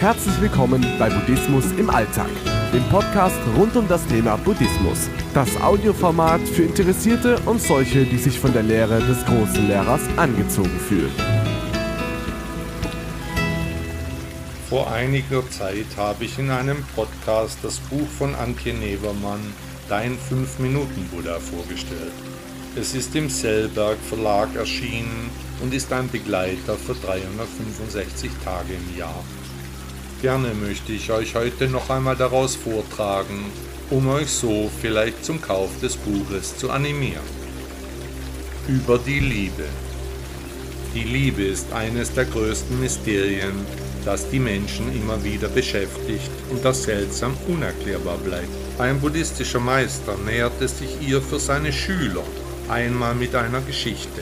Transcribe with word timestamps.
Herzlich 0.00 0.40
willkommen 0.40 0.82
bei 0.98 1.10
Buddhismus 1.10 1.72
im 1.72 1.90
Alltag, 1.90 2.30
dem 2.72 2.82
Podcast 2.84 3.36
rund 3.58 3.76
um 3.76 3.86
das 3.86 4.06
Thema 4.06 4.36
Buddhismus. 4.36 5.10
Das 5.34 5.60
Audioformat 5.60 6.40
für 6.40 6.62
Interessierte 6.62 7.38
und 7.40 7.60
solche, 7.60 8.06
die 8.06 8.16
sich 8.16 8.40
von 8.40 8.50
der 8.54 8.62
Lehre 8.62 8.98
des 9.00 9.22
großen 9.26 9.68
Lehrers 9.68 10.00
angezogen 10.16 10.80
fühlen. 10.88 11.12
Vor 14.70 14.90
einiger 14.90 15.46
Zeit 15.50 15.84
habe 15.98 16.24
ich 16.24 16.38
in 16.38 16.48
einem 16.48 16.82
Podcast 16.96 17.58
das 17.62 17.78
Buch 17.78 18.08
von 18.08 18.34
Antje 18.36 18.72
Nevermann 18.72 19.52
Dein 19.90 20.16
5-Minuten-Buddha 20.16 21.38
vorgestellt. 21.40 22.14
Es 22.74 22.94
ist 22.94 23.14
im 23.16 23.28
Sellberg 23.28 23.98
Verlag 23.98 24.48
erschienen 24.56 25.28
und 25.60 25.74
ist 25.74 25.92
ein 25.92 26.08
Begleiter 26.08 26.76
für 26.76 26.94
365 26.94 28.30
Tage 28.42 28.72
im 28.72 28.96
Jahr. 28.96 29.22
Gerne 30.22 30.52
möchte 30.52 30.92
ich 30.92 31.10
euch 31.10 31.34
heute 31.34 31.66
noch 31.68 31.88
einmal 31.88 32.14
daraus 32.14 32.54
vortragen, 32.54 33.46
um 33.88 34.06
euch 34.08 34.28
so 34.28 34.70
vielleicht 34.82 35.24
zum 35.24 35.40
Kauf 35.40 35.70
des 35.80 35.96
Buches 35.96 36.58
zu 36.58 36.70
animieren. 36.70 37.24
Über 38.68 38.98
die 38.98 39.20
Liebe. 39.20 39.64
Die 40.94 41.04
Liebe 41.04 41.44
ist 41.44 41.72
eines 41.72 42.12
der 42.12 42.26
größten 42.26 42.78
Mysterien, 42.78 43.64
das 44.04 44.28
die 44.28 44.40
Menschen 44.40 44.94
immer 44.94 45.24
wieder 45.24 45.48
beschäftigt 45.48 46.30
und 46.50 46.62
das 46.66 46.82
seltsam 46.82 47.34
unerklärbar 47.48 48.18
bleibt. 48.18 48.48
Ein 48.78 49.00
buddhistischer 49.00 49.60
Meister 49.60 50.16
näherte 50.26 50.68
sich 50.68 51.00
ihr 51.00 51.22
für 51.22 51.40
seine 51.40 51.72
Schüler, 51.72 52.24
einmal 52.68 53.14
mit 53.14 53.34
einer 53.34 53.62
Geschichte. 53.62 54.20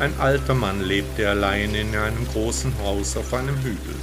Ein 0.00 0.14
alter 0.18 0.54
Mann 0.54 0.82
lebte 0.82 1.28
allein 1.28 1.76
in 1.76 1.94
einem 1.94 2.26
großen 2.32 2.72
Haus 2.82 3.16
auf 3.16 3.32
einem 3.34 3.56
Hügel. 3.58 3.94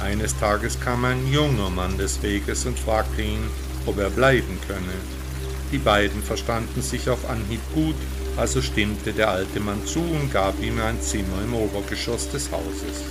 Eines 0.00 0.38
Tages 0.38 0.78
kam 0.80 1.04
ein 1.04 1.26
junger 1.32 1.70
Mann 1.70 1.96
des 1.96 2.22
Weges 2.22 2.66
und 2.66 2.78
fragte 2.78 3.22
ihn, 3.22 3.48
ob 3.86 3.98
er 3.98 4.10
bleiben 4.10 4.58
könne. 4.66 4.94
Die 5.72 5.78
beiden 5.78 6.22
verstanden 6.22 6.82
sich 6.82 7.08
auf 7.08 7.28
Anhieb 7.28 7.60
gut, 7.74 7.96
also 8.36 8.60
stimmte 8.60 9.12
der 9.12 9.30
alte 9.30 9.60
Mann 9.60 9.84
zu 9.86 10.00
und 10.00 10.32
gab 10.32 10.60
ihm 10.62 10.80
ein 10.80 11.00
Zimmer 11.00 11.42
im 11.42 11.54
Obergeschoss 11.54 12.30
des 12.30 12.50
Hauses. 12.50 13.04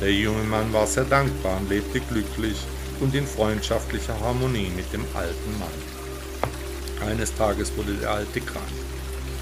Der 0.00 0.12
junge 0.12 0.44
Mann 0.44 0.72
war 0.72 0.86
sehr 0.86 1.04
dankbar 1.04 1.58
und 1.58 1.70
lebte 1.70 2.00
glücklich 2.00 2.58
und 3.00 3.14
in 3.14 3.26
freundschaftlicher 3.26 4.18
Harmonie 4.20 4.70
mit 4.76 4.92
dem 4.92 5.04
alten 5.14 5.58
Mann. 5.58 7.08
Eines 7.08 7.34
Tages 7.34 7.72
wurde 7.76 7.94
der 7.94 8.10
Alte 8.10 8.40
krank. 8.40 8.64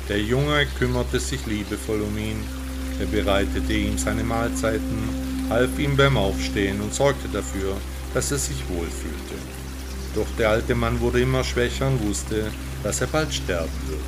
Der 0.09 0.21
Junge 0.21 0.67
kümmerte 0.79 1.19
sich 1.19 1.45
liebevoll 1.47 2.03
um 2.03 2.17
ihn, 2.19 2.45
er 3.01 3.07
bereitete 3.07 3.73
ihm 3.73 3.98
seine 3.98 4.23
Mahlzeiten 4.23 5.23
half 5.50 5.78
ihm 5.78 5.97
beim 5.97 6.17
Aufstehen 6.17 6.81
und 6.81 6.95
sorgte 6.95 7.28
dafür, 7.28 7.77
dass 8.12 8.31
er 8.31 8.39
sich 8.39 8.69
wohlfühlte. 8.69 9.34
Doch 10.14 10.27
der 10.39 10.51
alte 10.51 10.75
Mann 10.75 11.01
wurde 11.01 11.20
immer 11.20 11.42
schwächer 11.42 11.89
und 11.89 12.06
wusste, 12.06 12.51
dass 12.83 13.01
er 13.01 13.09
bald 13.09 13.33
sterben 13.34 13.73
würde. 13.89 14.03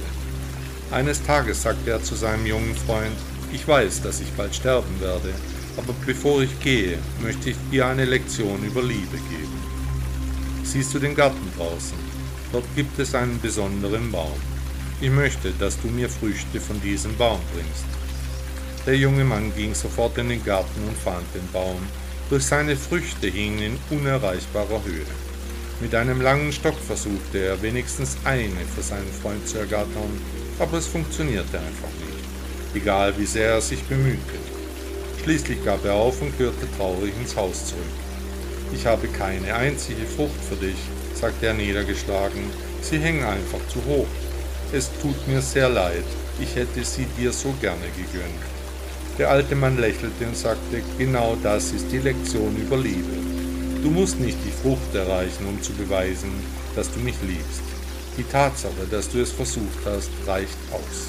Eines 0.91 1.23
Tages 1.23 1.63
sagte 1.63 1.91
er 1.91 2.03
zu 2.03 2.15
seinem 2.15 2.47
jungen 2.47 2.77
Freund, 2.87 3.17
ich 3.53 3.67
weiß, 3.67 4.03
dass 4.03 4.21
ich 4.21 4.31
bald 4.33 4.55
sterben 4.55 5.01
werde, 5.01 5.33
aber 5.77 5.95
bevor 6.07 6.43
ich 6.43 6.61
gehe, 6.61 6.99
möchte 7.23 7.51
ich 7.51 7.57
dir 7.71 7.87
eine 7.87 8.05
Lektion 8.05 8.65
über 8.65 8.83
Liebe 8.83 9.17
geben. 9.29 9.61
Siehst 10.63 10.95
du 10.95 10.99
den 10.99 11.15
Garten 11.15 11.51
draußen? 11.57 11.99
Dort 12.53 12.65
gibt 12.75 12.99
es 12.99 13.15
einen 13.15 13.41
besonderen 13.41 14.11
Baum. 14.11 14.39
Ich 15.01 15.11
möchte, 15.11 15.53
dass 15.59 15.81
du 15.81 15.89
mir 15.89 16.09
Früchte 16.09 16.61
von 16.61 16.81
diesem 16.81 17.17
Baum 17.17 17.41
bringst. 17.53 17.85
Der 18.87 18.97
junge 18.97 19.25
Mann 19.25 19.53
ging 19.57 19.75
sofort 19.75 20.17
in 20.19 20.29
den 20.29 20.45
Garten 20.45 20.87
und 20.87 20.97
fand 20.97 21.27
den 21.35 21.51
Baum. 21.53 21.81
Durch 22.31 22.45
seine 22.45 22.77
Früchte 22.77 23.27
hingen 23.27 23.61
in 23.61 23.79
unerreichbarer 23.91 24.85
Höhe. 24.85 25.07
Mit 25.81 25.93
einem 25.93 26.21
langen 26.21 26.53
Stock 26.53 26.79
versuchte 26.79 27.39
er 27.39 27.61
wenigstens 27.63 28.17
eine 28.23 28.65
für 28.73 28.83
seinen 28.83 29.13
Freund 29.21 29.47
zu 29.49 29.59
ergattern, 29.59 30.21
aber 30.61 30.79
es 30.79 30.87
funktionierte 30.87 31.59
einfach 31.59 31.91
nicht, 31.99 32.25
egal 32.77 33.13
wie 33.19 33.27
sehr 33.27 33.51
er 33.55 33.61
sich 33.61 33.83
bemühte. 33.83 34.39
Schließlich 35.25 35.65
gab 35.65 35.85
er 35.85 35.95
auf 35.95 36.23
und 36.23 36.37
kehrte 36.39 36.69
traurig 36.79 37.13
ins 37.21 37.35
Haus 37.35 37.67
zurück. 37.67 37.83
Ich 38.73 38.87
habe 38.87 39.09
keine 39.09 39.53
einzige 39.53 40.07
Frucht 40.07 40.45
für 40.49 40.57
dich, 40.57 40.79
sagte 41.13 41.47
er 41.47 41.55
niedergeschlagen, 41.55 42.45
sie 42.83 42.99
hängen 42.99 43.25
einfach 43.25 43.67
zu 43.67 43.85
hoch. 43.85 44.07
Es 44.73 44.91
tut 45.03 45.27
mir 45.27 45.43
sehr 45.43 45.69
leid, 45.69 46.05
ich 46.41 46.55
hätte 46.55 46.85
sie 46.85 47.07
dir 47.19 47.33
so 47.33 47.53
gerne 47.61 47.87
gegönnt. 47.97 48.56
Der 49.19 49.31
alte 49.31 49.55
Mann 49.55 49.79
lächelte 49.79 50.27
und 50.27 50.37
sagte, 50.37 50.83
genau 50.99 51.39
das 51.43 51.73
ist 51.73 51.91
die 51.91 51.99
Lektion 51.99 52.55
über 52.57 52.77
Liebe. 52.77 53.17
Du 53.83 53.91
musst 53.91 54.21
nicht 54.21 54.37
die 54.45 54.51
Frucht 54.51 54.95
erreichen, 54.95 55.47
um 55.47 55.63
zu 55.63 55.73
beweisen, 55.73 56.31
dass 56.75 56.93
du 56.93 57.01
mich 57.01 57.15
liebst. 57.23 57.63
Die 58.19 58.25
Tatsache, 58.25 58.87
dass 58.91 59.09
du 59.09 59.21
es 59.21 59.33
versucht 59.33 59.79
hast, 59.87 60.11
reicht 60.27 60.59
aus. 60.71 61.09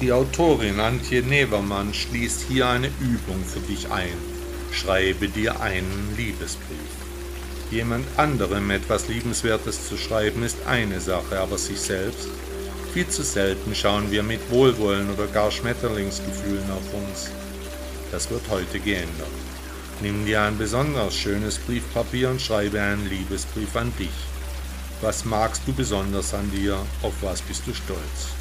Die 0.00 0.12
Autorin 0.12 0.78
Antje 0.78 1.22
Nevermann 1.22 1.92
schließt 1.92 2.42
hier 2.48 2.68
eine 2.68 2.88
Übung 3.00 3.44
für 3.44 3.60
dich 3.60 3.90
ein. 3.90 4.18
Schreibe 4.70 5.28
dir 5.28 5.60
einen 5.60 6.14
Liebesbrief. 6.16 6.92
Jemand 7.72 8.06
anderem 8.16 8.70
etwas 8.70 9.08
Liebenswertes 9.08 9.88
zu 9.88 9.96
schreiben 9.96 10.42
ist 10.42 10.58
eine 10.66 11.00
Sache, 11.00 11.40
aber 11.40 11.58
sich 11.58 11.80
selbst 11.80 12.28
viel 12.92 13.08
zu 13.08 13.22
selten 13.22 13.74
schauen 13.74 14.10
wir 14.10 14.22
mit 14.22 14.50
Wohlwollen 14.50 15.08
oder 15.10 15.26
gar 15.26 15.50
Schmetterlingsgefühlen 15.50 16.70
auf 16.70 16.92
uns. 16.92 17.30
Das 18.10 18.30
wird 18.30 18.42
heute 18.50 18.80
geändert. 18.80 19.28
Nimm 20.02 20.26
dir 20.26 20.42
ein 20.42 20.58
besonders 20.58 21.14
schönes 21.14 21.56
Briefpapier 21.58 22.28
und 22.28 22.42
schreibe 22.42 22.82
einen 22.82 23.08
Liebesbrief 23.08 23.74
an 23.76 23.92
dich. 23.98 24.12
Was 25.00 25.24
magst 25.24 25.62
du 25.66 25.72
besonders 25.72 26.34
an 26.34 26.50
dir? 26.50 26.76
Auf 27.02 27.14
was 27.22 27.40
bist 27.40 27.66
du 27.66 27.72
stolz? 27.72 28.34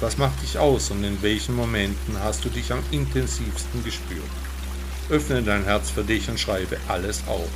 Was 0.00 0.16
macht 0.16 0.42
dich 0.42 0.58
aus 0.58 0.90
und 0.90 1.04
in 1.04 1.20
welchen 1.20 1.54
Momenten 1.54 2.18
hast 2.22 2.42
du 2.44 2.48
dich 2.48 2.72
am 2.72 2.82
intensivsten 2.90 3.84
gespürt? 3.84 4.22
Öffne 5.10 5.42
dein 5.42 5.64
Herz 5.64 5.90
für 5.90 6.04
dich 6.04 6.30
und 6.30 6.40
schreibe 6.40 6.78
alles 6.88 7.22
auf. 7.26 7.50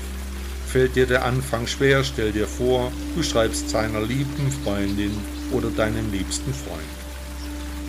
Fällt 0.67 0.95
dir 0.95 1.07
der 1.07 1.25
Anfang 1.25 1.67
schwer, 1.67 2.05
stell 2.05 2.33
dir 2.33 2.47
vor, 2.47 2.93
du 3.17 3.23
schreibst 3.23 3.71
seiner 3.71 4.03
lieben 4.03 4.53
Freundin 4.63 5.17
oder 5.53 5.71
deinem 5.71 6.11
liebsten 6.13 6.53
Freund. 6.53 6.83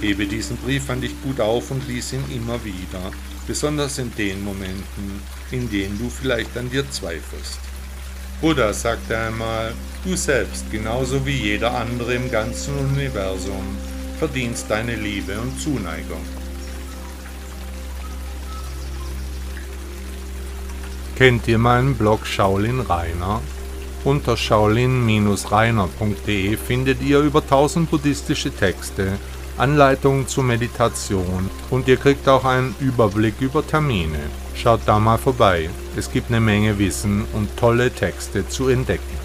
Hebe 0.01 0.25
diesen 0.25 0.57
Brief 0.57 0.89
an 0.89 1.01
dich 1.01 1.13
gut 1.23 1.39
auf 1.39 1.71
und 1.71 1.87
lies 1.87 2.13
ihn 2.13 2.23
immer 2.33 2.63
wieder, 2.63 3.11
besonders 3.47 3.97
in 3.97 4.13
den 4.15 4.43
Momenten, 4.43 5.21
in 5.51 5.69
denen 5.69 5.97
du 5.97 6.09
vielleicht 6.09 6.57
an 6.57 6.69
dir 6.69 6.89
zweifelst. 6.89 7.59
Buddha 8.41 8.73
sagte 8.73 9.17
einmal, 9.17 9.73
du 10.03 10.15
selbst, 10.15 10.69
genauso 10.69 11.25
wie 11.25 11.37
jeder 11.37 11.73
andere 11.73 12.15
im 12.15 12.29
ganzen 12.29 12.75
Universum, 12.77 13.77
verdienst 14.19 14.65
deine 14.69 14.95
Liebe 14.95 15.39
und 15.39 15.59
Zuneigung. 15.59 16.21
Kennt 21.15 21.47
ihr 21.47 21.57
meinen 21.57 21.95
Blog 21.95 22.27
Shaolin 22.27 22.81
Rainer? 22.81 23.41
Unter 24.05 24.37
shaolin-reiner.de 24.37 26.57
findet 26.57 27.01
ihr 27.01 27.21
über 27.21 27.41
1000 27.41 27.89
buddhistische 27.89 28.51
Texte, 28.51 29.13
Anleitungen 29.57 30.27
zur 30.27 30.43
Meditation 30.43 31.49
und 31.71 31.87
ihr 31.87 31.97
kriegt 31.97 32.29
auch 32.29 32.45
einen 32.45 32.75
Überblick 32.79 33.41
über 33.41 33.65
Termine. 33.65 34.19
Schaut 34.53 34.81
da 34.85 34.99
mal 34.99 35.17
vorbei, 35.17 35.71
es 35.97 36.11
gibt 36.11 36.29
eine 36.29 36.39
Menge 36.39 36.77
Wissen 36.77 37.25
und 37.33 37.57
tolle 37.57 37.89
Texte 37.89 38.47
zu 38.47 38.67
entdecken. 38.67 39.24